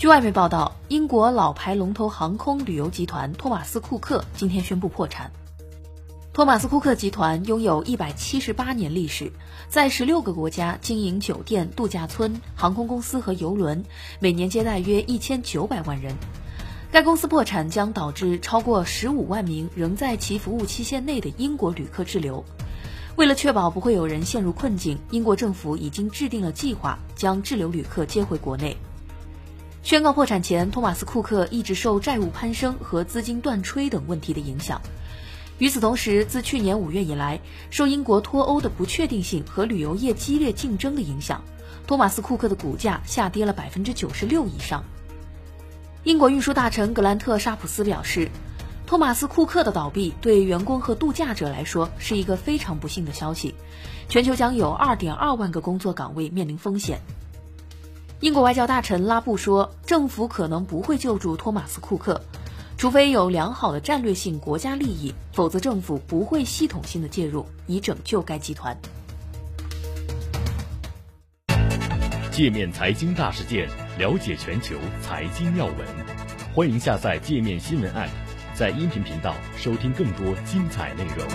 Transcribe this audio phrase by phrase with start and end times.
[0.00, 5.30] 据外媒报道，英国老牌龙头航空旅游集团托马斯库克今天宣布破产。
[6.32, 9.30] 托马斯库克集团拥有一百七十八年历史，
[9.68, 13.84] 在十六个国家经营酒店、度假村、航空公司和邮轮，
[14.20, 16.14] 每年接待约一千九百万人。
[16.90, 22.42] 该公司破产将导致超过十五万名仍在其服务期限内的英国旅客滞留。
[23.16, 28.74] 为了确保不会有人陷入困境，英国政府已经制定了计划，将滞留旅客接回国内。
[29.82, 34.80] 宣告破产前，托马斯库克一直受债务攀升和资金断炊等问题的影响。
[35.58, 41.42] 与此同时，自去年五月以来，受英国脱欧的不确定性和旅游业激烈竞争的影响，
[41.86, 44.84] 托马斯·库克的股价下跌了百分之九十六以上。
[46.04, 48.30] 英国运输大臣格兰特·沙普斯表示，
[48.86, 53.54] 托马斯·库克的倒闭对员工和度假者来说是一个非常不幸的消息，
[54.08, 57.00] 全球将有二点二万个工作岗位面临风险。
[58.20, 62.20] 英国外交大臣拉布说，政府可能不会救助托马斯·库克。
[62.76, 68.76] 除非有良好的战略性国家利益，否则政府不会系统性的介入以拯救该集团。
[72.30, 73.66] 界面财经大事件，
[73.98, 75.76] 了解全球财经要闻，
[76.54, 78.10] 欢迎下载界面新闻 App，
[78.54, 81.26] 在音频频道收听更多精彩内容。